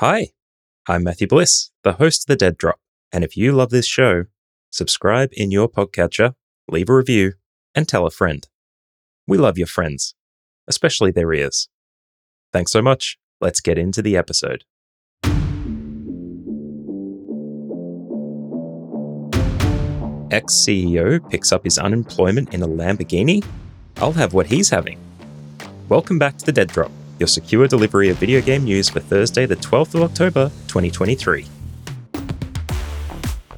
[0.00, 0.28] Hi,
[0.88, 2.80] I'm Matthew Bliss, the host of The Dead Drop.
[3.12, 4.24] And if you love this show,
[4.70, 6.34] subscribe in your podcatcher,
[6.66, 7.34] leave a review,
[7.74, 8.48] and tell a friend.
[9.26, 10.14] We love your friends,
[10.66, 11.68] especially their ears.
[12.54, 13.18] Thanks so much.
[13.38, 14.64] Let's get into the episode.
[20.32, 23.44] Ex CEO picks up his unemployment in a Lamborghini?
[23.98, 24.98] I'll have what he's having.
[25.90, 29.46] Welcome back to The Dead Drop your secure delivery of video game news for Thursday,
[29.46, 31.46] the 12th of October, 2023.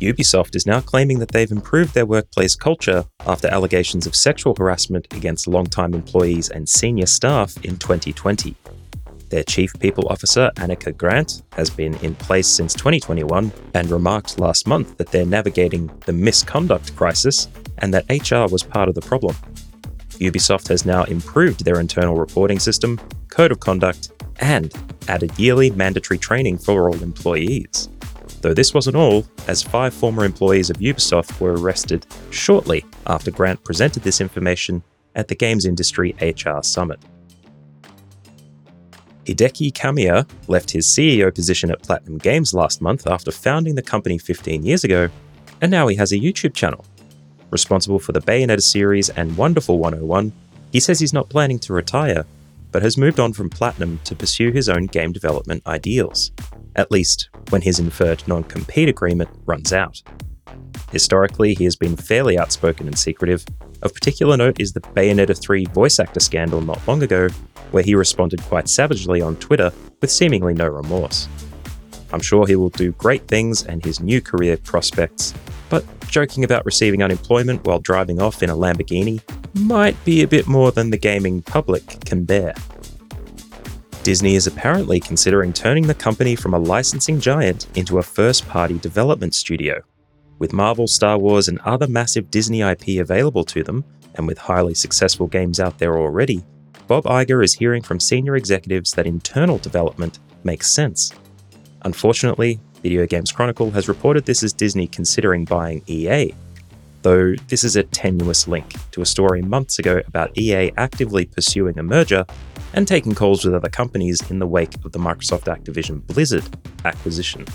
[0.00, 5.06] Ubisoft is now claiming that they've improved their workplace culture after allegations of sexual harassment
[5.12, 8.54] against longtime employees and senior staff in 2020.
[9.30, 14.66] Their Chief People Officer, Annika Grant, has been in place since 2021 and remarked last
[14.66, 17.48] month that they're navigating the misconduct crisis
[17.78, 19.34] and that HR was part of the problem.
[20.18, 23.00] Ubisoft has now improved their internal reporting system,
[23.34, 24.72] code of conduct, and
[25.08, 27.88] added yearly mandatory training for all employees.
[28.40, 33.62] Though this wasn't all, as five former employees of Ubisoft were arrested shortly after Grant
[33.64, 34.82] presented this information
[35.14, 37.00] at the Games Industry HR Summit.
[39.24, 44.18] Hideki Kamiya left his CEO position at Platinum Games last month after founding the company
[44.18, 45.08] 15 years ago,
[45.60, 46.84] and now he has a YouTube channel
[47.54, 50.32] responsible for the Bayonetta series and Wonderful 101,
[50.72, 52.26] he says he's not planning to retire,
[52.74, 56.32] but has moved on from Platinum to pursue his own game development ideals,
[56.74, 60.02] at least when his inferred non compete agreement runs out.
[60.90, 63.46] Historically, he has been fairly outspoken and secretive.
[63.82, 67.28] Of particular note is the Bayonetta 3 voice actor scandal not long ago,
[67.70, 71.28] where he responded quite savagely on Twitter with seemingly no remorse.
[72.12, 75.32] I'm sure he will do great things and his new career prospects
[75.74, 79.20] but joking about receiving unemployment while driving off in a Lamborghini
[79.54, 82.54] might be a bit more than the gaming public can bear.
[84.04, 88.78] Disney is apparently considering turning the company from a licensing giant into a first party
[88.78, 89.82] development studio.
[90.38, 93.82] With Marvel, Star Wars, and other massive Disney IP available to them,
[94.14, 96.44] and with highly successful games out there already,
[96.86, 101.10] Bob Iger is hearing from senior executives that internal development makes sense.
[101.82, 106.34] Unfortunately, Video Games Chronicle has reported this as Disney considering buying EA,
[107.00, 111.78] though this is a tenuous link to a story months ago about EA actively pursuing
[111.78, 112.26] a merger
[112.74, 116.44] and taking calls with other companies in the wake of the Microsoft Activision Blizzard
[116.84, 117.46] acquisition.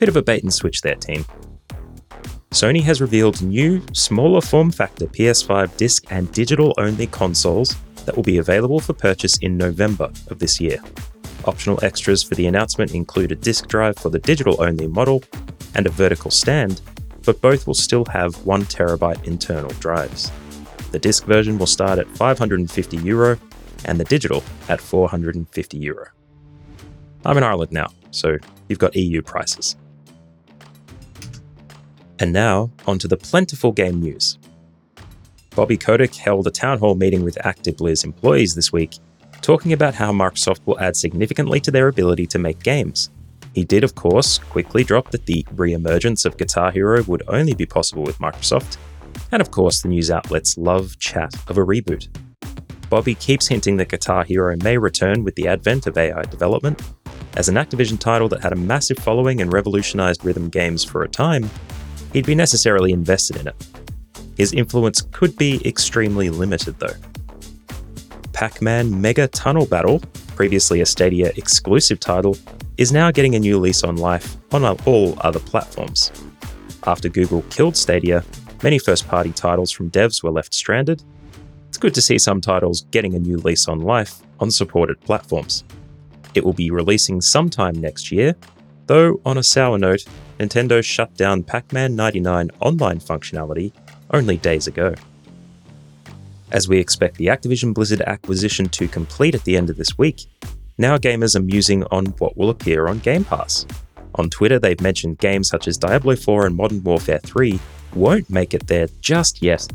[0.00, 1.24] Bit of a bait and switch there, team.
[2.50, 8.24] Sony has revealed new, smaller form factor PS5 disc and digital only consoles that will
[8.24, 10.80] be available for purchase in November of this year.
[11.46, 15.22] Optional extras for the announcement include a disk drive for the digital only model
[15.74, 16.80] and a vertical stand,
[17.24, 20.32] but both will still have 1TB internal drives.
[20.92, 23.38] The disk version will start at 550 euro
[23.84, 26.08] and the digital at 450 euro.
[27.26, 28.38] I'm in Ireland now, so
[28.68, 29.76] you've got EU prices.
[32.18, 34.38] And now, onto the plentiful game news.
[35.54, 38.98] Bobby Kotick held a town hall meeting with ActiBliz employees this week
[39.44, 43.10] talking about how Microsoft will add significantly to their ability to make games.
[43.52, 47.52] He did, of course, quickly drop that the re emergence of Guitar Hero would only
[47.52, 48.78] be possible with Microsoft,
[49.30, 52.08] and of course, the news outlets love chat of a reboot.
[52.88, 56.80] Bobby keeps hinting that Guitar Hero may return with the advent of AI development.
[57.36, 61.08] As an Activision title that had a massive following and revolutionized rhythm games for a
[61.08, 61.50] time,
[62.14, 63.66] he'd be necessarily invested in it.
[64.38, 66.96] His influence could be extremely limited, though.
[68.34, 70.00] Pac Man Mega Tunnel Battle,
[70.34, 72.36] previously a Stadia exclusive title,
[72.76, 76.10] is now getting a new lease on life on all other platforms.
[76.84, 78.24] After Google killed Stadia,
[78.62, 81.04] many first party titles from devs were left stranded.
[81.68, 85.62] It's good to see some titles getting a new lease on life on supported platforms.
[86.34, 88.34] It will be releasing sometime next year,
[88.86, 90.04] though, on a sour note,
[90.40, 93.72] Nintendo shut down Pac Man 99 online functionality
[94.10, 94.92] only days ago.
[96.54, 100.26] As we expect the Activision Blizzard acquisition to complete at the end of this week,
[100.78, 103.66] now gamers are musing on what will appear on Game Pass.
[104.14, 107.58] On Twitter, they've mentioned games such as Diablo 4 and Modern Warfare 3
[107.96, 109.66] won't make it there just yet,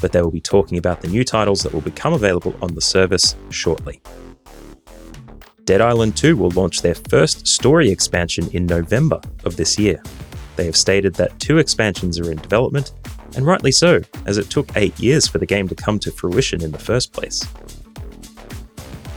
[0.00, 2.80] but they will be talking about the new titles that will become available on the
[2.80, 4.02] service shortly.
[5.62, 10.02] Dead Island 2 will launch their first story expansion in November of this year.
[10.56, 12.94] They have stated that two expansions are in development
[13.36, 16.62] and rightly so, as it took 8 years for the game to come to fruition
[16.62, 17.44] in the first place.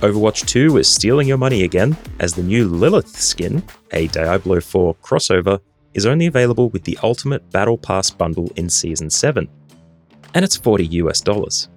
[0.00, 3.62] Overwatch 2 is stealing your money again, as the new Lilith skin,
[3.92, 5.58] a Diablo 4 crossover,
[5.94, 9.48] is only available with the Ultimate Battle Pass bundle in Season 7.
[10.34, 11.68] And it's 40 US dollars.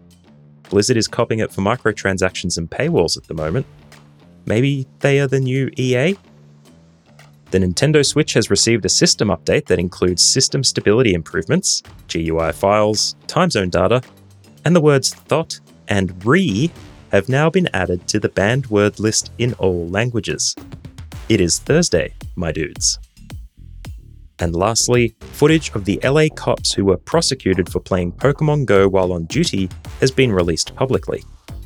[0.69, 3.65] Blizzard is copying it for microtransactions and paywalls at the moment.
[4.45, 6.15] Maybe they are the new EA?
[7.51, 13.15] The Nintendo Switch has received a system update that includes system stability improvements, GUI files,
[13.27, 14.01] time zone data,
[14.63, 15.59] and the words thought
[15.89, 16.71] and re
[17.11, 20.55] have now been added to the banned word list in all languages.
[21.27, 22.97] It is Thursday, my dudes.
[24.39, 29.11] And lastly, footage of the LA cops who were prosecuted for playing Pokemon Go while
[29.11, 29.69] on duty
[29.99, 31.21] has been released publicly.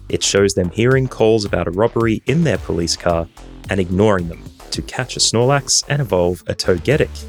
[0.10, 3.28] It shows them hearing calls about a robbery in their police car
[3.70, 4.42] and ignoring them
[4.72, 7.26] to catch a Snorlax and evolve a Togetic.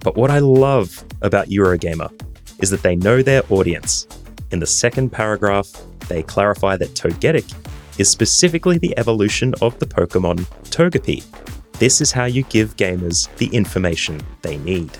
[0.00, 2.10] But what I love about Eurogamer
[2.62, 4.06] is that they know their audience.
[4.52, 5.70] In the second paragraph,
[6.08, 7.52] they clarify that Togetic
[7.98, 11.24] is specifically the evolution of the Pokemon Togepi.
[11.78, 14.90] This is how you give gamers the information they need.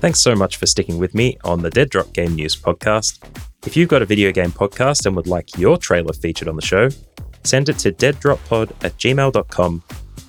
[0.00, 3.22] Thanks so much for sticking with me on the Dead Drop Game News podcast.
[3.64, 6.62] If you've got a video game podcast and would like your trailer featured on the
[6.62, 6.88] show,
[7.44, 9.82] send it to deaddroppod at gmail.com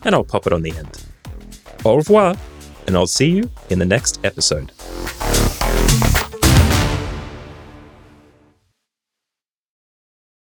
[0.03, 1.05] and I'll pop it on the end.
[1.85, 2.35] Au revoir,
[2.87, 4.71] and I'll see you in the next episode.